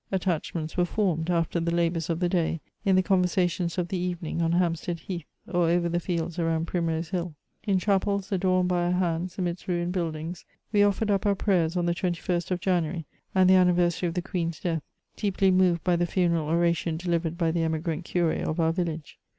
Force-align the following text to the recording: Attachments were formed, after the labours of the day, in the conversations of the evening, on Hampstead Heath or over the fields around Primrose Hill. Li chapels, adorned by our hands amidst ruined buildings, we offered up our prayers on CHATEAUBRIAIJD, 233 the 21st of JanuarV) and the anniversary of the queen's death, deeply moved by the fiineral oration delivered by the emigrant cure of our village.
Attachments 0.11 0.75
were 0.77 0.85
formed, 0.85 1.29
after 1.29 1.59
the 1.59 1.69
labours 1.69 2.09
of 2.09 2.19
the 2.19 2.27
day, 2.27 2.59
in 2.83 2.95
the 2.95 3.03
conversations 3.03 3.77
of 3.77 3.89
the 3.89 3.99
evening, 3.99 4.41
on 4.41 4.53
Hampstead 4.53 5.01
Heath 5.01 5.27
or 5.47 5.69
over 5.69 5.87
the 5.87 5.99
fields 5.99 6.39
around 6.39 6.65
Primrose 6.65 7.09
Hill. 7.09 7.35
Li 7.67 7.75
chapels, 7.77 8.31
adorned 8.31 8.67
by 8.67 8.85
our 8.85 8.91
hands 8.93 9.37
amidst 9.37 9.67
ruined 9.67 9.93
buildings, 9.93 10.43
we 10.71 10.81
offered 10.81 11.11
up 11.11 11.27
our 11.27 11.35
prayers 11.35 11.77
on 11.77 11.85
CHATEAUBRIAIJD, 11.85 12.25
233 12.25 12.35
the 12.35 12.41
21st 12.41 12.49
of 12.51 12.59
JanuarV) 12.59 13.05
and 13.35 13.47
the 13.47 13.53
anniversary 13.55 14.07
of 14.09 14.15
the 14.15 14.21
queen's 14.23 14.59
death, 14.59 14.81
deeply 15.15 15.51
moved 15.51 15.83
by 15.83 15.95
the 15.95 16.07
fiineral 16.07 16.47
oration 16.49 16.97
delivered 16.97 17.37
by 17.37 17.51
the 17.51 17.61
emigrant 17.61 18.03
cure 18.03 18.31
of 18.31 18.59
our 18.59 18.71
village. 18.73 19.19